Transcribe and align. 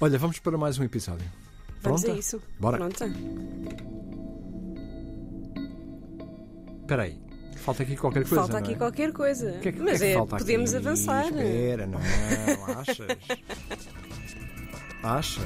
Olha, 0.00 0.18
vamos 0.18 0.40
para 0.40 0.58
mais 0.58 0.76
um 0.76 0.82
episódio. 0.82 1.24
Vamos 1.80 2.00
Pronta? 2.02 2.16
a 2.16 2.18
isso. 2.18 2.42
Bora. 2.58 2.78
Pronta. 2.78 3.06
Espera 6.80 7.02
aí, 7.04 7.16
falta 7.58 7.84
aqui 7.84 7.96
qualquer 7.96 8.22
coisa. 8.24 8.34
falta 8.34 8.52
não 8.54 8.58
aqui 8.58 8.72
é? 8.72 8.76
qualquer 8.76 9.12
coisa. 9.12 9.52
Que 9.62 9.68
é 9.68 9.72
que- 9.72 9.78
Mas 9.80 9.98
que 9.98 10.04
é 10.04 10.06
que 10.08 10.12
é, 10.12 10.16
falta 10.16 10.36
podemos 10.38 10.74
aqui? 10.74 10.84
avançar. 10.86 11.26
Espera, 11.26 11.86
não, 11.86 12.00
achas? 12.76 13.06
achas? 15.00 15.44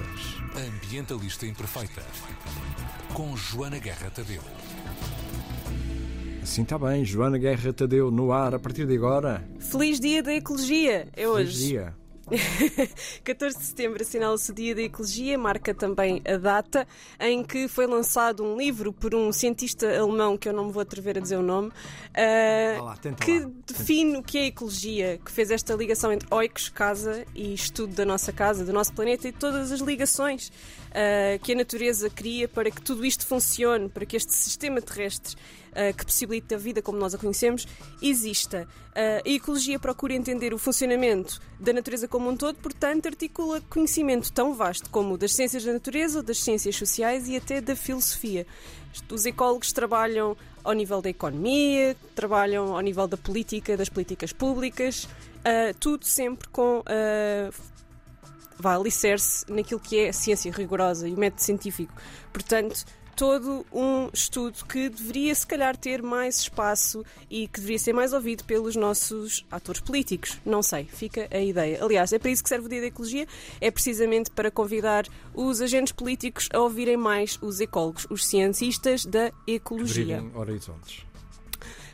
Ambientalista 0.57 1.45
Imperfeita. 1.47 2.03
Com 3.13 3.37
Joana 3.37 3.79
Guerra 3.79 4.11
Tadeu. 4.11 4.41
Assim 6.43 6.63
está 6.63 6.79
bem, 6.79 7.05
Joana 7.05 7.37
Guerra 7.37 7.71
Tadeu 7.75 8.11
no 8.11 8.33
ar 8.33 8.55
a 8.55 8.59
partir 8.59 8.87
de 8.87 8.97
agora. 8.97 9.47
Feliz 9.61 10.01
Dia 10.01 10.23
da 10.23 10.33
Ecologia. 10.33 11.07
É 11.13 11.17
Feliz 11.17 11.29
hoje. 11.29 11.67
dia. 11.69 11.95
14 13.25 13.59
de 13.59 13.65
setembro 13.65 14.03
assinala-se 14.03 14.51
o 14.51 14.55
Dia 14.55 14.75
da 14.75 14.83
Ecologia, 14.83 15.39
marca 15.39 15.75
também 15.75 16.23
a 16.27 16.37
data 16.37 16.87
em 17.21 17.43
que 17.43 17.69
foi 17.69 17.87
lançado 17.87 18.45
um 18.45 18.57
livro 18.57 18.93
por 18.93 19.15
um 19.15 19.33
cientista 19.33 19.87
alemão, 19.99 20.37
que 20.37 20.49
eu 20.49 20.53
não 20.53 20.67
me 20.67 20.73
vou 20.73 20.83
atrever 20.83 21.19
a 21.19 21.21
dizer 21.21 21.37
o 21.37 21.43
nome, 21.43 21.71
Vá 22.79 22.85
lá, 22.85 22.97
tenta 22.97 23.25
que 23.25 23.41
lá. 23.41 23.51
define 23.67 24.19
o 24.19 24.23
que 24.23 24.39
é 24.39 24.47
ecologia, 24.47 25.19
que 25.25 25.31
fez 25.31 25.51
esta 25.51 25.75
ligação 25.75 26.13
entre 26.13 26.29
oikos, 26.31 26.69
casa, 26.69 27.25
e 27.35 27.55
estudo 27.55 27.95
da 27.95 28.05
nossa 28.05 28.33
casa, 28.33 28.65
do 28.65 28.73
nosso 28.73 28.93
planeta 28.93 29.29
e 29.29 29.33
todas 29.33 29.73
as 29.73 29.81
ligações 29.81 30.53
ah, 30.93 31.39
que 31.43 31.53
a 31.53 31.57
natureza 31.57 32.11
cria 32.11 32.49
para 32.49 32.71
que 32.71 32.81
tudo 32.81 33.05
isto 33.05 33.27
funcione, 33.27 33.89
para 33.89 34.05
que 34.07 34.17
este 34.17 34.33
sistema 34.33 34.81
terrestre 34.81 35.37
ah, 35.73 35.93
que 35.93 36.05
possibilita 36.05 36.55
a 36.55 36.59
vida 36.59 36.83
como 36.83 36.99
nós 36.99 37.15
a 37.15 37.19
conhecemos 37.19 37.67
exista. 38.03 38.67
Ah, 38.95 39.23
a 39.25 39.29
ecologia 39.29 39.79
procura 39.79 40.15
entender 40.15 40.53
o 40.55 40.59
funcionamento 40.59 41.41
da 41.59 41.73
natureza 41.73 42.09
como 42.09 42.29
um 42.29 42.37
todo, 42.37 42.57
portanto, 42.57 43.07
articula 43.07 43.61
conhecimento 43.69 44.33
tão 44.33 44.55
vasto 44.55 44.91
como 44.91 45.17
das 45.17 45.33
ciências 45.33 45.65
da 45.65 45.73
natureza, 45.73 46.23
das 46.23 46.43
ciências 46.43 46.77
sociais 46.77 47.29
e 47.29 47.37
até 47.37 47.61
da 47.61 47.77
filosofia. 47.77 48.47
Os 49.11 49.27
ecólogos 49.27 49.73
trabalham 49.73 50.37
ao 50.65 50.73
nível 50.73 51.01
da 51.01 51.11
economia, 51.11 51.97
trabalham 52.15 52.75
ao 52.75 52.81
nível 52.81 53.07
da 53.07 53.17
política, 53.17 53.77
das 53.77 53.89
políticas 53.89 54.33
públicas, 54.33 55.09
ah, 55.45 55.75
tudo 55.79 56.05
sempre 56.05 56.49
com 56.49 56.83
vá 58.59 58.75
alicerce 58.75 59.45
naquilo 59.49 59.79
que 59.81 60.01
é 60.01 60.09
a 60.09 60.13
ciência 60.13 60.51
rigorosa 60.51 61.09
e 61.09 61.15
o 61.15 61.19
método 61.19 61.43
científico. 61.43 61.93
Portanto, 62.33 62.85
todo 63.19 63.67
um 63.73 64.09
estudo 64.13 64.65
que 64.65 64.89
deveria, 64.89 65.35
se 65.35 65.45
calhar, 65.45 65.77
ter 65.77 66.01
mais 66.01 66.39
espaço 66.39 67.05
e 67.29 67.49
que 67.49 67.59
deveria 67.59 67.79
ser 67.81 67.93
mais 67.93 68.13
ouvido 68.13 68.45
pelos 68.45 68.77
nossos 68.77 69.45
atores 69.51 69.81
políticos. 69.81 70.39
Não 70.47 70.63
sei, 70.63 70.85
fica 70.85 71.27
a 71.29 71.41
ideia. 71.41 71.83
Aliás, 71.83 72.13
é 72.13 72.19
para 72.21 72.31
isso 72.31 72.45
que 72.45 72.49
serve 72.49 72.67
o 72.67 72.69
Dia 72.69 72.81
da 72.81 72.87
Ecologia, 72.87 73.27
é 73.61 73.73
precisamente 73.73 74.31
para 74.31 74.53
convidar 74.53 75.05
os 75.35 75.61
agentes 75.61 75.93
políticos 75.93 76.49
a 76.53 76.61
ouvirem 76.61 76.97
mais 76.97 77.37
os 77.43 77.61
ecólogos, 77.61 78.07
os 78.09 78.25
cientistas 78.25 79.05
da 79.05 79.33
ecologia. 79.49 80.23
Horizontes. 80.33 81.05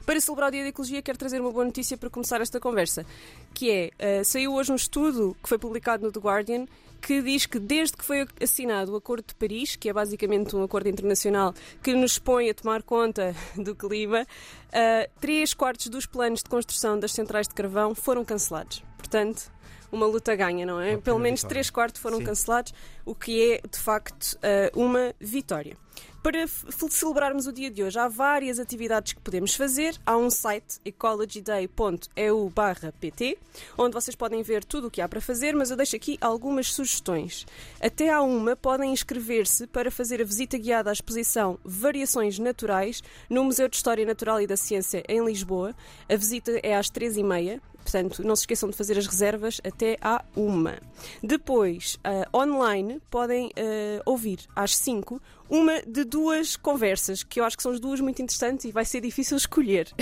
Para 0.04 0.20
celebrar 0.20 0.50
o 0.50 0.52
Dia 0.52 0.62
da 0.62 0.68
Ecologia, 0.68 1.00
quero 1.00 1.16
trazer 1.16 1.40
uma 1.40 1.50
boa 1.50 1.64
notícia 1.64 1.96
para 1.96 2.10
começar 2.10 2.38
esta 2.42 2.60
conversa, 2.60 3.06
que 3.54 3.70
é, 3.70 3.90
eh, 3.98 4.24
saiu 4.24 4.52
hoje 4.52 4.70
um 4.70 4.76
estudo 4.76 5.34
que 5.42 5.48
foi 5.48 5.56
publicado 5.56 6.04
no 6.04 6.12
The 6.12 6.20
Guardian 6.20 6.66
que 7.04 7.20
diz 7.20 7.44
que 7.44 7.58
desde 7.58 7.98
que 7.98 8.04
foi 8.04 8.26
assinado 8.42 8.92
o 8.92 8.96
Acordo 8.96 9.26
de 9.26 9.34
Paris, 9.34 9.76
que 9.76 9.90
é 9.90 9.92
basicamente 9.92 10.56
um 10.56 10.62
acordo 10.62 10.88
internacional 10.88 11.52
que 11.82 11.92
nos 11.92 12.18
põe 12.18 12.48
a 12.48 12.54
tomar 12.54 12.82
conta 12.82 13.36
do 13.56 13.74
clima, 13.74 14.26
eh, 14.72 15.10
três 15.20 15.52
quartos 15.52 15.88
dos 15.88 16.06
planos 16.06 16.42
de 16.42 16.48
construção 16.48 16.98
das 16.98 17.12
centrais 17.12 17.46
de 17.46 17.54
carvão 17.54 17.94
foram 17.94 18.24
cancelados. 18.24 18.82
Portanto, 18.96 19.52
uma 19.92 20.06
luta 20.06 20.34
ganha, 20.34 20.64
não 20.64 20.80
é? 20.80 20.96
Pelo 20.96 21.18
menos 21.18 21.40
vitória. 21.40 21.54
três 21.54 21.70
quartos 21.70 22.00
foram 22.00 22.18
Sim. 22.18 22.24
cancelados, 22.24 22.72
o 23.04 23.14
que 23.14 23.52
é, 23.52 23.60
de 23.68 23.78
facto, 23.78 24.38
eh, 24.42 24.72
uma 24.74 25.14
vitória. 25.20 25.76
Para 26.24 26.48
celebrarmos 26.88 27.46
o 27.46 27.52
dia 27.52 27.70
de 27.70 27.84
hoje, 27.84 27.98
há 27.98 28.08
várias 28.08 28.58
atividades 28.58 29.12
que 29.12 29.20
podemos 29.20 29.54
fazer. 29.54 29.94
Há 30.06 30.16
um 30.16 30.30
site 30.30 30.80
ecologyday.eu/pt, 30.82 33.38
onde 33.76 33.92
vocês 33.92 34.16
podem 34.16 34.42
ver 34.42 34.64
tudo 34.64 34.86
o 34.86 34.90
que 34.90 35.02
há 35.02 35.08
para 35.08 35.20
fazer, 35.20 35.54
mas 35.54 35.70
eu 35.70 35.76
deixo 35.76 35.94
aqui 35.94 36.16
algumas 36.22 36.72
sugestões. 36.72 37.44
Até 37.78 38.08
à 38.08 38.22
uma 38.22 38.56
podem 38.56 38.90
inscrever-se 38.90 39.66
para 39.66 39.90
fazer 39.90 40.22
a 40.22 40.24
visita 40.24 40.56
guiada 40.56 40.88
à 40.88 40.94
exposição 40.94 41.58
Variações 41.62 42.38
Naturais 42.38 43.02
no 43.28 43.44
Museu 43.44 43.68
de 43.68 43.76
História 43.76 44.06
Natural 44.06 44.40
e 44.40 44.46
da 44.46 44.56
Ciência 44.56 45.04
em 45.06 45.22
Lisboa. 45.22 45.76
A 46.08 46.16
visita 46.16 46.58
é 46.62 46.74
às 46.74 46.88
três 46.88 47.18
e 47.18 47.22
meia. 47.22 47.60
Portanto, 47.84 48.24
não 48.24 48.34
se 48.34 48.42
esqueçam 48.42 48.70
de 48.70 48.76
fazer 48.76 48.96
as 48.98 49.06
reservas 49.06 49.60
até 49.62 49.98
à 50.00 50.24
uma. 50.34 50.78
Depois, 51.22 51.98
ah, 52.02 52.26
online, 52.34 53.00
podem 53.10 53.50
ah, 53.56 54.02
ouvir 54.06 54.40
às 54.56 54.74
5 54.76 55.20
uma 55.50 55.82
de 55.82 56.04
duas 56.04 56.56
conversas, 56.56 57.22
que 57.22 57.38
eu 57.38 57.44
acho 57.44 57.56
que 57.56 57.62
são 57.62 57.72
as 57.72 57.78
duas 57.78 58.00
muito 58.00 58.22
interessantes 58.22 58.64
e 58.64 58.72
vai 58.72 58.84
ser 58.84 59.02
difícil 59.02 59.36
escolher. 59.36 59.92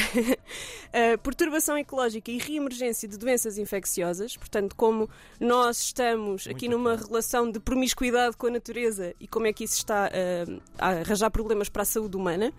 Ah, 0.92 1.18
perturbação 1.22 1.76
ecológica 1.76 2.30
e 2.30 2.38
reemergência 2.38 3.08
de 3.08 3.18
doenças 3.18 3.58
infecciosas. 3.58 4.36
Portanto, 4.36 4.76
como 4.76 5.10
nós 5.40 5.80
estamos 5.80 6.46
aqui 6.46 6.68
Muito 6.68 6.78
numa 6.78 6.96
bom. 6.96 7.06
relação 7.06 7.50
de 7.50 7.58
promiscuidade 7.58 8.36
com 8.36 8.46
a 8.46 8.50
natureza 8.50 9.14
e 9.18 9.26
como 9.26 9.46
é 9.48 9.52
que 9.52 9.64
isso 9.64 9.76
está 9.76 10.08
a 10.78 10.88
arranjar 10.88 11.30
problemas 11.30 11.68
para 11.68 11.82
a 11.82 11.86
saúde 11.86 12.16
humana. 12.16 12.52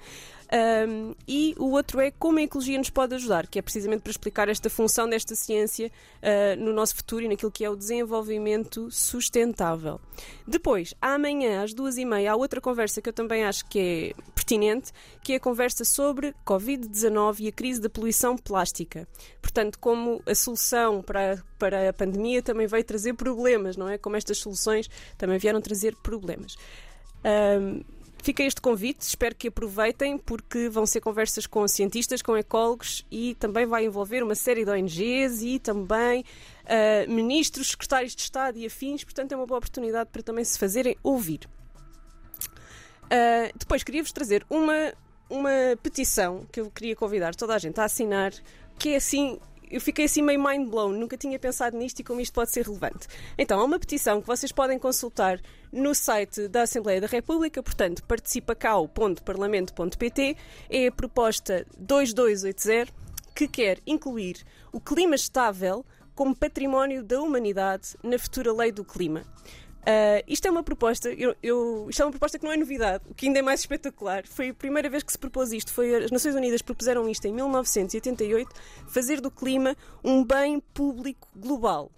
Um, 0.53 1.15
e 1.27 1.55
o 1.57 1.71
outro 1.71 1.99
é 1.99 2.11
como 2.11 2.37
a 2.37 2.43
ecologia 2.43 2.77
nos 2.77 2.91
pode 2.91 3.15
ajudar, 3.15 3.47
que 3.47 3.57
é 3.57 3.61
precisamente 3.61 4.01
para 4.01 4.11
explicar 4.11 4.47
esta 4.49 4.69
função 4.69 5.09
desta 5.09 5.33
ciência 5.33 5.91
uh, 6.21 6.63
no 6.63 6.71
nosso 6.71 6.95
futuro 6.95 7.23
e 7.23 7.27
naquilo 7.27 7.51
que 7.51 7.65
é 7.65 7.69
o 7.69 7.75
desenvolvimento 7.75 8.91
sustentável. 8.91 9.99
Depois, 10.47 10.93
amanhã 11.01 11.63
às 11.63 11.73
duas 11.73 11.97
e 11.97 12.05
meia, 12.05 12.33
há 12.33 12.35
outra 12.35 12.61
conversa 12.61 13.01
que 13.01 13.09
eu 13.09 13.13
também 13.13 13.43
acho 13.43 13.65
que 13.65 14.13
é 14.15 14.23
pertinente, 14.33 14.91
que 15.23 15.33
é 15.33 15.37
a 15.37 15.39
conversa 15.39 15.83
sobre 15.83 16.35
Covid-19 16.45 17.39
e 17.39 17.47
a 17.47 17.51
crise 17.51 17.81
da 17.81 17.89
poluição 17.89 18.37
plástica. 18.37 19.07
Portanto, 19.41 19.79
como 19.79 20.21
a 20.23 20.35
solução 20.35 21.01
para, 21.01 21.43
para 21.57 21.89
a 21.89 21.93
pandemia 21.93 22.43
também 22.43 22.67
veio 22.67 22.83
trazer 22.83 23.15
problemas, 23.15 23.75
não 23.75 23.89
é? 23.89 23.97
Como 23.97 24.15
estas 24.15 24.37
soluções 24.37 24.87
também 25.17 25.39
vieram 25.39 25.61
trazer 25.61 25.95
problemas. 25.95 26.55
Um, 27.25 27.81
Fica 28.23 28.41
este 28.41 28.61
convite, 28.61 29.01
espero 29.01 29.35
que 29.35 29.49
aproveitem, 29.49 30.17
porque 30.17 30.69
vão 30.69 30.85
ser 30.85 31.01
conversas 31.01 31.45
com 31.45 31.67
cientistas, 31.67 32.21
com 32.21 32.37
ecólogos 32.37 33.05
e 33.11 33.35
também 33.35 33.65
vai 33.65 33.83
envolver 33.83 34.23
uma 34.23 34.33
série 34.33 34.63
de 34.63 34.71
ONGs 34.71 35.41
e 35.41 35.59
também 35.59 36.23
ah, 36.65 37.05
ministros, 37.05 37.71
secretários 37.71 38.15
de 38.15 38.21
Estado 38.21 38.57
e 38.57 38.65
afins, 38.65 39.03
portanto 39.03 39.33
é 39.33 39.35
uma 39.35 39.45
boa 39.45 39.57
oportunidade 39.57 40.09
para 40.09 40.23
também 40.23 40.45
se 40.45 40.57
fazerem 40.57 40.95
ouvir. 41.03 41.49
Ah, 43.11 43.51
depois 43.57 43.83
queria-vos 43.83 44.13
trazer 44.13 44.45
uma, 44.49 44.93
uma 45.29 45.77
petição 45.83 46.47
que 46.49 46.61
eu 46.61 46.71
queria 46.71 46.95
convidar 46.95 47.35
toda 47.35 47.53
a 47.53 47.57
gente 47.57 47.77
a 47.81 47.83
assinar, 47.83 48.31
que 48.79 48.93
é 48.93 48.95
assim. 48.95 49.37
Eu 49.73 49.81
fiquei 49.81 50.05
assim 50.05 50.21
meio 50.21 50.39
mind 50.39 50.69
blown, 50.69 50.91
nunca 50.91 51.17
tinha 51.17 51.39
pensado 51.39 51.75
nisto 51.75 51.99
e 51.99 52.03
como 52.03 52.21
isto 52.21 52.31
pode 52.31 52.51
ser 52.51 52.63
relevante. 52.63 53.07
Então, 53.35 53.59
há 53.59 53.63
uma 53.63 53.79
petição 53.79 54.21
que 54.21 54.27
vocês 54.27 54.51
podem 54.51 54.77
consultar 54.77 55.41
no 55.71 55.95
site 55.95 56.47
da 56.47 56.61
Assembleia 56.61 57.01
da 57.01 57.07
República, 57.07 57.63
portanto, 57.63 58.03
participacau.parlamento.pt, 58.03 60.37
é 60.69 60.85
a 60.85 60.91
proposta 60.91 61.65
2280, 61.75 62.93
que 63.33 63.47
quer 63.47 63.79
incluir 63.87 64.45
o 64.71 64.79
clima 64.79 65.15
estável 65.15 65.83
como 66.13 66.35
património 66.35 67.03
da 67.03 67.19
humanidade 67.19 67.97
na 68.03 68.19
futura 68.19 68.53
lei 68.53 68.71
do 68.71 68.85
clima. 68.85 69.23
Ah, 69.85 70.23
isto 70.27 70.47
é 70.47 70.51
uma 70.51 70.63
proposta, 70.63 71.09
eu, 71.09 71.35
eu- 71.43 71.87
isto 71.89 72.01
é 72.01 72.05
uma 72.05 72.11
proposta 72.11 72.39
que 72.39 72.45
não 72.45 72.51
é 72.53 72.57
novidade, 72.57 73.03
o 73.09 73.13
que 73.13 73.27
ainda 73.27 73.39
é 73.39 73.41
mais 73.41 73.59
espetacular. 73.59 74.25
Foi 74.25 74.49
a 74.49 74.53
primeira 74.53 74.89
vez 74.89 75.03
que 75.03 75.11
se 75.11 75.17
propôs 75.19 75.51
isto, 75.51 75.73
foi 75.73 75.93
as 76.05 76.09
Nações 76.11 76.35
Unidas 76.35 76.61
propuseram 76.61 77.07
isto 77.09 77.25
em 77.27 77.33
1988, 77.33 78.49
fazer 78.87 79.19
do 79.19 79.29
clima 79.29 79.75
um 80.03 80.23
bem 80.23 80.59
público 80.73 81.27
global. 81.35 81.91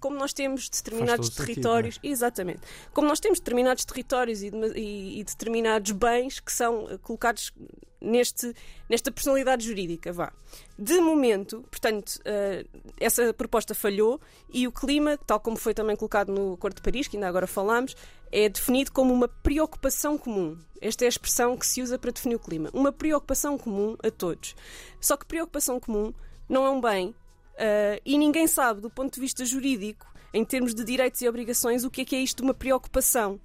Como 0.00 0.16
nós 0.16 0.32
temos 0.32 0.68
determinados 0.68 1.28
todo 1.28 1.36
sentido, 1.36 1.54
territórios, 1.54 1.98
exatamente, 2.02 2.60
como 2.92 3.08
nós 3.08 3.18
temos 3.20 3.38
determinados 3.40 3.84
territórios 3.84 4.42
e, 4.42 4.50
e- 4.76 5.20
e 5.20 5.24
determinados 5.24 5.90
bens 5.92 6.38
que 6.40 6.52
são 6.52 6.88
eh, 6.90 6.98
colocados 6.98 7.52
neste, 8.00 8.54
nesta 8.88 9.10
personalidade 9.10 9.66
jurídica, 9.66 10.12
vá. 10.12 10.32
De 10.78 11.00
momento, 11.00 11.64
portanto, 11.68 12.20
eh, 12.24 12.64
essa 13.00 13.34
proposta 13.34 13.74
falhou 13.74 14.20
e 14.52 14.68
o 14.68 14.72
clima, 14.72 15.18
tal 15.26 15.40
como 15.40 15.56
foi 15.56 15.74
também 15.74 15.96
colocado 15.96 16.32
no 16.32 16.52
Acordo 16.54 16.76
de 16.76 16.82
Paris, 16.82 17.08
que 17.08 17.16
ainda 17.16 17.26
agora 17.28 17.48
falámos, 17.48 17.96
é 18.30 18.48
definido 18.48 18.92
como 18.92 19.12
uma 19.12 19.26
preocupação 19.26 20.16
comum. 20.16 20.56
Esta 20.80 21.04
é 21.04 21.06
a 21.06 21.08
expressão 21.08 21.56
que 21.56 21.66
se 21.66 21.82
usa 21.82 21.98
para 21.98 22.12
definir 22.12 22.36
o 22.36 22.38
clima. 22.38 22.70
Uma 22.72 22.92
preocupação 22.92 23.58
comum 23.58 23.96
a 24.00 24.10
todos. 24.12 24.54
Só 25.00 25.16
que 25.16 25.26
preocupação 25.26 25.80
comum 25.80 26.14
não 26.48 26.64
é 26.64 26.70
um 26.70 26.80
bem 26.80 27.12
eh, 27.58 28.00
e 28.04 28.16
ninguém 28.16 28.46
sabe, 28.46 28.80
do 28.80 28.88
ponto 28.88 29.14
de 29.14 29.20
vista 29.20 29.44
jurídico, 29.44 30.06
em 30.32 30.44
termos 30.44 30.74
de 30.74 30.84
direitos 30.84 31.20
e 31.20 31.28
obrigações, 31.28 31.84
o 31.84 31.90
que 31.90 32.02
é 32.02 32.04
que 32.04 32.16
é 32.16 32.20
isto 32.20 32.38
de 32.38 32.42
uma 32.44 32.54
preocupação. 32.54 33.40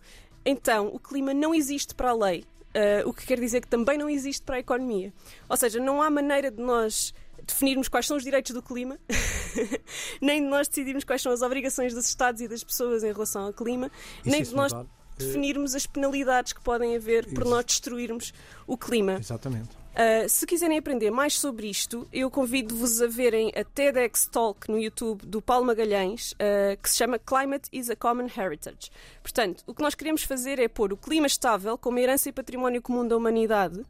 Então, 0.46 0.88
o 0.88 1.00
clima 1.00 1.34
não 1.34 1.54
existe 1.54 1.96
para 1.96 2.12
a 2.12 2.14
lei. 2.14 2.46
Uh, 2.76 3.08
o 3.08 3.14
que 3.14 3.26
quer 3.28 3.40
dizer 3.40 3.62
que 3.62 3.68
também 3.68 3.98
não 4.00 4.10
existe 4.10 4.42
para 4.44 4.56
a 4.56 4.60
economia. 4.60 5.14
Ou 5.48 5.56
seja, 5.56 5.80
não 5.80 6.02
há 6.02 6.10
maneira 6.10 6.50
de 6.50 6.62
nós 6.62 7.14
definirmos 7.46 7.88
quais 7.88 8.08
são 8.08 8.18
os 8.18 8.24
direitos 8.24 8.52
do 8.52 8.64
clima, 8.64 8.98
nem 10.22 10.42
de 10.42 10.48
nós 10.48 10.68
decidirmos 10.68 11.04
quais 11.04 11.22
são 11.22 11.32
as 11.32 11.42
obrigações 11.42 11.94
dos 11.94 12.08
Estados 12.08 12.42
e 12.42 12.48
das 12.48 12.64
pessoas 12.64 13.04
em 13.04 13.12
relação 13.12 13.46
ao 13.46 13.54
clima, 13.54 13.92
E 14.26 14.30
nem 14.30 14.44
se 14.44 14.52
de 14.52 14.56
nós 14.56 14.74
mudar, 14.74 14.90
definirmos 15.18 15.76
as 15.76 15.86
penalidades 15.86 16.54
que 16.54 16.62
podem 16.62 16.96
haver 16.96 17.26
por 17.26 17.44
Isso. 17.44 17.50
nós 17.50 17.66
destruirmos 17.66 18.34
o 18.68 18.78
clima. 18.78 19.14
Exatamente. 19.14 19.84
Uh, 19.94 20.28
se 20.28 20.48
quiserem 20.48 20.80
aprender 20.80 21.12
mais 21.12 21.36
sobre 21.36 21.68
isto, 21.68 22.08
eu 22.12 22.32
convido-vos 22.32 23.00
a 23.00 23.06
verem 23.06 23.52
a 23.56 23.64
TEDx 23.64 24.26
Talk 24.26 24.70
no 24.70 24.80
YouTube 24.80 25.24
do 25.24 25.40
Paulo 25.40 25.68
Magalhães, 25.68 26.32
uh, 26.32 26.82
que 26.82 26.90
se 26.90 26.98
chama 26.98 27.20
Climate 27.20 27.70
is 27.72 27.92
a 27.92 27.96
Common 27.96 28.26
Heritage. 28.26 28.90
Portanto, 29.22 29.64
o 29.68 29.74
que 29.74 29.84
nós 29.84 29.94
queremos 29.94 30.24
fazer 30.24 30.58
é 30.58 30.68
pôr 30.68 30.92
o 30.92 30.98
clima 30.98 31.28
estável 31.28 31.78
como 31.78 32.00
herança 32.00 32.28
e 32.28 32.32
património 32.32 32.82
comum 32.82 33.08
da 33.08 33.16
humanidade, 33.16 33.86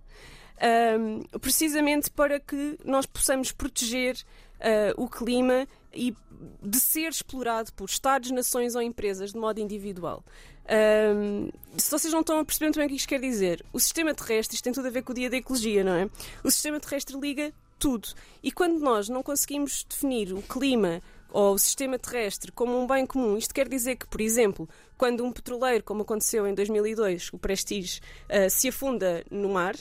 um, 1.00 1.24
precisamente 1.40 2.12
para 2.12 2.38
que 2.38 2.78
nós 2.84 3.06
possamos 3.06 3.54
proteger 3.54 4.18
uh, 4.60 5.02
o 5.02 5.08
clima 5.08 5.66
e 5.94 6.16
de 6.62 6.80
ser 6.80 7.10
explorado 7.10 7.72
por 7.74 7.90
Estados, 7.90 8.31
nações 8.31 8.75
ou 8.75 8.81
empresas 8.81 9.31
de 9.31 9.40
modo 9.40 9.60
individual. 9.60 10.24
Um, 10.66 11.50
se 11.78 11.92
vocês 11.92 12.13
não 12.13 12.22
estão 12.22 12.40
a 12.40 12.45
perceber 12.45 12.68
muito 12.68 12.78
bem 12.78 12.86
o 12.86 12.90
que 12.90 12.95
isto 12.95 13.07
quer 13.07 13.19
dizer, 13.19 13.66
o 13.74 13.80
sistema 13.80 14.13
terrestre, 14.13 14.56
isto 14.56 14.63
tem 14.63 14.74
tudo 14.74 14.88
a 14.88 14.92
ver 14.92 15.04
com 15.04 15.12
o 15.12 15.16
dia 15.16 15.30
da 15.30 15.38
ecologia, 15.38 15.84
não 15.84 15.94
é? 15.94 16.10
O 16.44 16.50
sistema 16.50 16.80
terrestre 16.80 17.19
liga 17.19 17.54
tudo. 17.78 18.07
E 18.42 18.51
quando 18.51 18.80
nós 18.80 19.10
não 19.10 19.22
conseguimos 19.22 19.84
definir 19.84 20.34
o 20.34 20.42
clima 20.42 21.01
ou 21.30 21.56
o 21.56 21.60
sistema 21.60 22.00
terrestre 22.00 22.51
como 22.51 22.80
um 22.80 22.88
bem 22.88 23.06
comum, 23.06 23.38
isto 23.38 23.54
quer 23.54 23.68
dizer 23.68 23.98
que, 23.98 24.07
por 24.07 24.22
exemplo, 24.22 24.69
quando 24.98 25.25
um 25.25 25.31
petroleiro, 25.31 25.84
como 25.84 26.04
aconteceu 26.04 26.48
em 26.48 26.54
2002, 26.54 27.31
o 27.34 27.38
Prestige, 27.38 28.00
uh, 28.30 28.50
se 28.50 28.69
afunda 28.69 29.25
no 29.30 29.50
mar, 29.50 29.75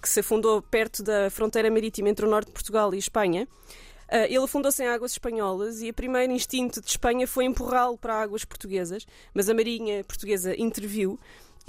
que 0.00 0.08
se 0.08 0.20
afundou 0.20 0.62
perto 0.62 1.02
da 1.02 1.28
fronteira 1.30 1.70
marítima 1.70 2.08
entre 2.08 2.24
o 2.24 2.30
norte 2.30 2.46
de 2.46 2.52
Portugal 2.52 2.94
e 2.94 2.98
Espanha, 2.98 3.48
ele 4.10 4.44
afundou-se 4.44 4.82
em 4.82 4.86
águas 4.86 5.12
espanholas 5.12 5.82
e 5.82 5.90
o 5.90 5.94
primeiro 5.94 6.32
instinto 6.32 6.80
de 6.80 6.88
Espanha 6.88 7.26
foi 7.26 7.44
empurrá-lo 7.44 7.98
para 7.98 8.22
águas 8.22 8.44
portuguesas, 8.44 9.06
mas 9.34 9.48
a 9.48 9.54
Marinha 9.54 10.02
Portuguesa 10.04 10.54
interviu 10.56 11.18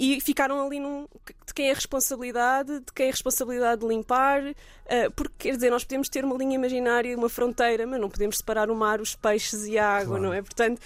e 0.02 0.18
ficaram 0.18 0.64
ali 0.66 0.80
num, 0.80 1.06
de 1.46 1.52
quem 1.52 1.68
é 1.68 1.72
a 1.72 1.74
responsabilidade, 1.74 2.80
de 2.80 2.92
quem 2.94 3.04
é 3.04 3.08
a 3.10 3.12
responsabilidade 3.12 3.82
de 3.82 3.86
limpar, 3.86 4.42
uh, 4.42 5.10
porque 5.14 5.34
quer 5.50 5.54
dizer, 5.56 5.68
nós 5.68 5.84
podemos 5.84 6.08
ter 6.08 6.24
uma 6.24 6.34
linha 6.38 6.54
imaginária, 6.54 7.14
uma 7.14 7.28
fronteira, 7.28 7.86
mas 7.86 8.00
não 8.00 8.08
podemos 8.08 8.38
separar 8.38 8.70
o 8.70 8.74
mar, 8.74 8.98
os 8.98 9.14
peixes 9.14 9.66
e 9.66 9.76
a 9.76 9.86
água, 9.86 10.16
Claro. 10.16 10.22
não 10.22 10.32
é? 10.32 10.40
Portanto, 10.40 10.80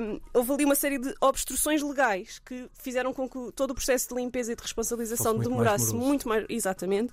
um, 0.00 0.20
houve 0.32 0.52
ali 0.52 0.64
uma 0.64 0.76
série 0.76 0.96
de 0.96 1.12
obstruções 1.20 1.82
legais 1.82 2.38
que 2.38 2.70
fizeram 2.80 3.12
com 3.12 3.28
que 3.28 3.50
todo 3.50 3.72
o 3.72 3.74
processo 3.74 4.10
de 4.10 4.14
limpeza 4.14 4.52
e 4.52 4.54
de 4.54 4.62
responsabilização 4.62 5.34
muito 5.34 5.50
mais 5.50 5.56
demorasse 5.58 5.86
moroso. 5.86 6.06
muito 6.06 6.28
mais. 6.28 6.46
Exatamente. 6.48 7.12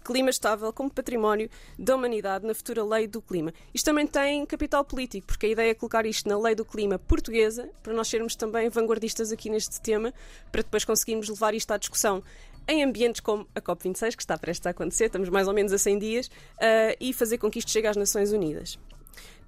Clima 0.04 0.30
estável 0.30 0.72
como 0.74 0.90
património 0.90 1.50
da 1.78 1.96
humanidade 1.96 2.46
na 2.46 2.54
futura 2.54 2.84
lei 2.84 3.08
do 3.08 3.22
clima. 3.22 3.54
Isto 3.74 3.86
também 3.86 4.08
tem 4.08 4.46
capital 4.46 4.84
político, 4.84 5.28
porque 5.28 5.46
a 5.46 5.50
ideia 5.50 5.72
é 5.72 5.74
colocar 5.74 6.06
isto 6.06 6.28
na 6.28 6.40
lei 6.40 6.56
do 6.56 6.66
clima 6.66 6.98
portuguesa, 6.98 7.70
para 7.84 7.94
nós 7.94 8.08
sermos 8.08 8.36
também 8.36 8.70
vanguardistas 8.70 9.32
aqui 9.32 9.50
neste 9.50 9.80
tema, 9.82 10.14
para 10.52 10.62
depois 10.62 10.86
conseguirmos 10.86 11.30
levar 11.30 11.54
isto 11.54 11.72
à 11.72 11.78
discussão 11.78 12.24
em 12.68 12.84
ambientes 12.84 13.20
como 13.20 13.48
a 13.56 13.62
COP26, 13.62 14.16
que 14.16 14.22
está 14.22 14.38
prestes 14.38 14.68
a 14.68 14.70
acontecer, 14.70 15.06
estamos 15.06 15.28
mais 15.30 15.48
ou 15.48 15.54
menos 15.54 15.74
a 15.74 15.78
100 15.78 16.00
dias, 16.00 16.32
ah, 16.60 16.96
e 17.00 17.12
fazer 17.14 17.40
com 17.40 17.50
que 17.50 17.60
isto 17.60 17.72
chegue 17.72 17.88
às 17.88 17.98
Nações 17.98 18.32
Unidas. 18.32 18.78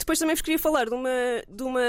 Depois 0.01 0.17
também 0.17 0.33
vos 0.35 0.41
queria 0.41 0.57
falar 0.57 0.85
de 0.85 0.95
uma, 0.95 1.09
de 1.47 1.61
uma, 1.61 1.81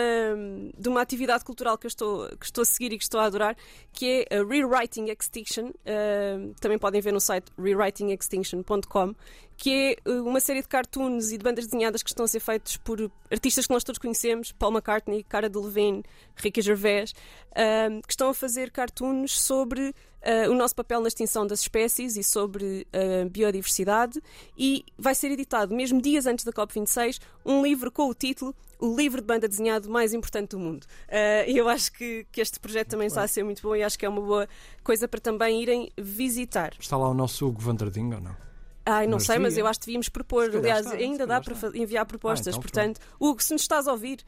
de 0.76 0.86
uma 0.86 1.00
atividade 1.00 1.42
cultural 1.46 1.78
que 1.78 1.86
eu 1.86 1.88
estou, 1.88 2.28
que 2.38 2.44
estou 2.44 2.60
a 2.60 2.64
seguir 2.66 2.92
e 2.92 2.98
que 2.98 3.04
estou 3.04 3.18
a 3.18 3.24
adorar, 3.24 3.56
que 3.90 4.26
é 4.30 4.36
a 4.36 4.44
Rewriting 4.44 5.06
Extinction. 5.06 5.68
Uh, 5.68 6.54
também 6.60 6.78
podem 6.78 7.00
ver 7.00 7.10
no 7.10 7.20
site 7.20 7.50
rewritingextinction.com, 7.58 9.14
que 9.56 9.96
é 10.04 10.10
uh, 10.10 10.28
uma 10.28 10.40
série 10.40 10.60
de 10.60 10.68
cartoons 10.68 11.32
e 11.32 11.38
de 11.38 11.42
bandas 11.42 11.64
desenhadas 11.64 12.02
que 12.02 12.10
estão 12.10 12.26
a 12.26 12.28
ser 12.28 12.40
feitos 12.40 12.76
por 12.76 13.10
artistas 13.30 13.66
que 13.66 13.72
nós 13.72 13.82
todos 13.82 13.98
conhecemos, 13.98 14.52
Paul 14.52 14.72
McCartney, 14.72 15.22
Cara 15.22 15.48
Delevingne, 15.48 16.04
Ricky 16.36 16.60
Gervais, 16.60 17.12
uh, 17.52 18.02
que 18.02 18.12
estão 18.12 18.28
a 18.28 18.34
fazer 18.34 18.70
cartoons 18.70 19.40
sobre 19.40 19.94
Uh, 20.24 20.50
o 20.50 20.54
nosso 20.54 20.74
papel 20.74 21.00
na 21.00 21.08
extinção 21.08 21.44
das 21.46 21.60
espécies 21.62 22.16
e 22.16 22.22
sobre 22.22 22.86
a 22.92 23.28
biodiversidade 23.28 24.22
e 24.56 24.84
vai 24.96 25.14
ser 25.16 25.30
editado, 25.32 25.74
mesmo 25.74 26.00
dias 26.00 26.26
antes 26.26 26.44
da 26.44 26.52
COP26, 26.52 27.18
um 27.44 27.60
livro 27.62 27.90
com 27.90 28.08
o 28.08 28.14
título 28.14 28.54
O 28.78 28.94
livro 28.96 29.20
de 29.20 29.26
banda 29.26 29.48
desenhado 29.48 29.90
mais 29.90 30.14
importante 30.14 30.50
do 30.50 30.60
mundo. 30.60 30.84
Uh, 31.08 31.48
eu 31.50 31.68
acho 31.68 31.90
que, 31.92 32.24
que 32.30 32.40
este 32.40 32.60
projeto 32.60 32.90
também 32.90 33.08
está 33.08 33.22
a 33.22 33.28
ser 33.28 33.42
muito 33.42 33.60
bom 33.62 33.74
e 33.74 33.82
acho 33.82 33.98
que 33.98 34.06
é 34.06 34.08
uma 34.08 34.20
boa 34.20 34.48
coisa 34.84 35.08
para 35.08 35.18
também 35.20 35.60
irem 35.60 35.90
visitar. 35.98 36.72
Está 36.78 36.96
lá 36.96 37.08
o 37.08 37.14
nosso 37.14 37.46
Hugo 37.46 37.60
Vanderding 37.60 38.14
ou 38.14 38.20
não? 38.20 38.36
Ai, 38.86 39.06
não 39.06 39.14
Mas 39.18 39.26
sei, 39.26 39.38
mas 39.38 39.56
eu 39.56 39.66
acho 39.66 39.78
que 39.80 39.86
devíamos 39.86 40.08
propor. 40.08 40.50
Aliás, 40.54 40.86
está, 40.86 40.98
ainda 40.98 41.26
dá 41.26 41.40
para 41.40 41.52
está. 41.54 41.70
fa- 41.70 41.76
enviar 41.76 42.04
propostas. 42.06 42.48
então 42.54 42.60
Portanto, 42.62 43.00
Hugo, 43.20 43.40
se 43.42 43.52
nos 43.52 43.62
estás 43.62 43.86
a 43.86 43.92
ouvir, 43.92 44.20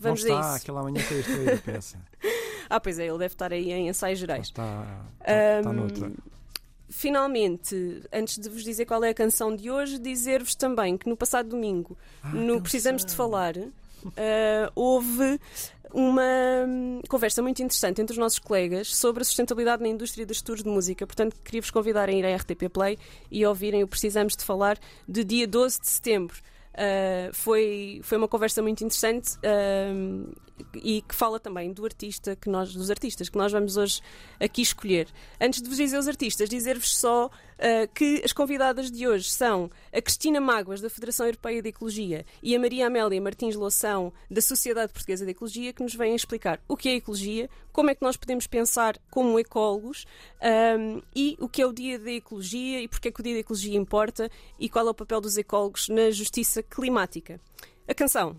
vamos 0.00 0.24
não 0.24 0.40
está, 0.40 0.54
aquele 0.56 0.78
amanhã 0.78 1.02
tem 1.06 1.20
isto 1.20 1.32
aí 1.32 1.52
a 1.52 1.58
peça. 1.58 1.98
Ah, 2.72 2.78
pois 2.78 3.00
é, 3.00 3.08
ele 3.08 3.18
deve 3.18 3.34
estar 3.34 3.52
aí 3.52 3.72
em 3.72 3.88
ensaios 3.88 4.20
gerais. 4.20 4.46
está, 4.46 4.86
está, 5.18 5.58
está 5.58 5.70
Ahm, 5.70 5.74
noutra. 5.74 6.12
Finalmente, 6.88 8.00
antes 8.12 8.38
de 8.38 8.48
vos 8.48 8.62
dizer 8.62 8.86
qual 8.86 9.02
é 9.02 9.08
a 9.08 9.14
canção 9.14 9.56
de 9.56 9.68
hoje, 9.68 9.98
dizer-vos 9.98 10.54
também 10.54 10.96
que 10.96 11.08
no 11.08 11.16
passado 11.16 11.48
domingo, 11.48 11.98
no 12.32 12.62
Precisamos 12.62 13.04
de 13.04 13.12
Falar, 13.12 13.54
ah, 14.16 14.70
houve 14.74 15.40
uma 15.92 16.22
hum, 16.66 17.00
conversa 17.08 17.42
muito 17.42 17.62
interessante 17.62 18.00
entre 18.00 18.12
os 18.12 18.18
nossos 18.18 18.38
colegas 18.38 18.94
sobre 18.94 19.22
a 19.22 19.24
sustentabilidade 19.24 19.82
na 19.82 19.88
indústria 19.88 20.24
dos 20.24 20.40
tours 20.40 20.62
de 20.62 20.68
música. 20.68 21.06
Portanto, 21.06 21.36
queria-vos 21.44 21.70
convidar 21.70 22.08
a 22.08 22.12
ir 22.12 22.24
à 22.24 22.36
RTP 22.36 22.68
Play 22.72 22.98
e 23.30 23.44
ouvirem 23.44 23.82
o 23.82 23.88
Precisamos 23.88 24.36
de 24.36 24.44
Falar 24.44 24.78
de 25.08 25.24
dia 25.24 25.46
12 25.46 25.80
de 25.80 25.88
setembro. 25.88 26.36
Uh, 26.74 27.32
foi, 27.32 28.00
foi 28.04 28.16
uma 28.16 28.28
conversa 28.28 28.62
muito 28.62 28.84
interessante 28.84 29.36
um, 29.92 30.24
e 30.74 31.02
que 31.02 31.14
fala 31.14 31.38
também 31.38 31.72
do 31.72 31.84
artista 31.84 32.36
que 32.36 32.48
nós, 32.48 32.72
dos 32.72 32.90
artistas 32.90 33.28
que 33.28 33.38
nós 33.38 33.52
vamos 33.52 33.76
hoje 33.76 34.00
aqui 34.38 34.62
escolher. 34.62 35.08
Antes 35.40 35.60
de 35.62 35.68
vos 35.68 35.76
dizer 35.76 35.98
os 35.98 36.08
artistas, 36.08 36.48
dizer-vos 36.48 36.96
só 36.96 37.26
uh, 37.26 37.94
que 37.94 38.22
as 38.24 38.32
convidadas 38.32 38.90
de 38.90 39.06
hoje 39.06 39.30
são 39.30 39.70
a 39.92 40.00
Cristina 40.00 40.40
Mágoas, 40.40 40.80
da 40.80 40.90
Federação 40.90 41.26
Europeia 41.26 41.62
de 41.62 41.68
Ecologia, 41.68 42.24
e 42.42 42.54
a 42.54 42.58
Maria 42.60 42.86
Amélia 42.86 43.20
Martins 43.20 43.54
Loção, 43.54 44.12
da 44.30 44.40
Sociedade 44.40 44.92
Portuguesa 44.92 45.24
de 45.24 45.32
Ecologia, 45.32 45.72
que 45.72 45.82
nos 45.82 45.94
vêm 45.94 46.14
explicar 46.14 46.60
o 46.66 46.76
que 46.76 46.88
é 46.88 46.94
ecologia, 46.94 47.48
como 47.72 47.90
é 47.90 47.94
que 47.94 48.02
nós 48.02 48.16
podemos 48.16 48.46
pensar 48.46 48.98
como 49.10 49.38
ecólogos 49.38 50.06
um, 50.78 51.00
e 51.14 51.36
o 51.40 51.48
que 51.48 51.62
é 51.62 51.66
o 51.66 51.72
Dia 51.72 51.98
da 51.98 52.10
Ecologia 52.10 52.80
e 52.80 52.88
porque 52.88 53.08
é 53.08 53.10
que 53.10 53.20
o 53.20 53.22
Dia 53.22 53.34
da 53.34 53.40
Ecologia 53.40 53.76
importa 53.76 54.30
e 54.58 54.68
qual 54.68 54.86
é 54.86 54.90
o 54.90 54.94
papel 54.94 55.20
dos 55.20 55.36
ecólogos 55.36 55.88
na 55.88 56.10
justiça 56.10 56.62
climática. 56.62 57.40
A 57.86 57.94
canção 57.94 58.36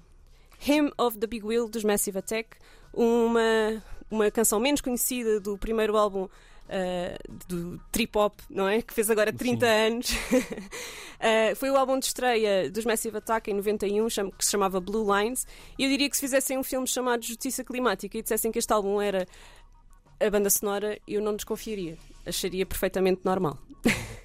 Hymn 0.65 0.91
of 0.97 1.17
the 1.17 1.27
Big 1.27 1.45
Wheel 1.45 1.67
dos 1.69 1.83
Massive 1.83 2.17
Attack, 2.19 2.49
uma, 2.93 3.83
uma 4.09 4.29
canção 4.31 4.59
menos 4.59 4.81
conhecida 4.81 5.39
do 5.39 5.57
primeiro 5.57 5.97
álbum 5.97 6.23
uh, 6.25 7.37
do 7.47 7.79
trip 7.91 8.17
hop, 8.17 8.39
não 8.49 8.67
é? 8.67 8.81
Que 8.81 8.93
fez 8.93 9.09
agora 9.09 9.31
30 9.33 9.65
Sim. 9.65 9.71
anos. 9.71 10.11
Uh, 10.11 11.55
foi 11.57 11.69
o 11.71 11.77
álbum 11.77 11.97
de 11.99 12.05
estreia 12.05 12.69
dos 12.69 12.85
Massive 12.85 13.17
Attack 13.17 13.49
em 13.49 13.55
91, 13.55 14.09
cham- 14.09 14.31
que 14.31 14.45
se 14.45 14.51
chamava 14.51 14.79
Blue 14.79 15.05
Lines. 15.17 15.45
E 15.77 15.83
eu 15.83 15.89
diria 15.89 16.09
que 16.09 16.15
se 16.15 16.21
fizessem 16.21 16.57
um 16.57 16.63
filme 16.63 16.87
chamado 16.87 17.23
Justiça 17.25 17.63
Climática 17.63 18.17
e 18.17 18.21
dissessem 18.21 18.51
que 18.51 18.59
este 18.59 18.71
álbum 18.71 19.01
era 19.01 19.27
a 20.19 20.29
banda 20.29 20.49
sonora, 20.51 20.99
eu 21.07 21.21
não 21.21 21.35
desconfiaria. 21.35 21.97
Acharia 22.25 22.65
perfeitamente 22.65 23.21
normal. 23.23 23.57